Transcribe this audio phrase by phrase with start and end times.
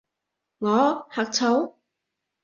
[0.57, 1.05] 我？
[1.11, 1.75] 呷醋？